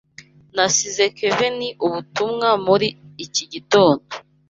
Nasize 0.55 1.03
Kevin 1.17 1.57
ubutumwa 1.85 2.49
muri 2.65 2.87
iki 3.25 3.43
gitondo. 3.53 4.05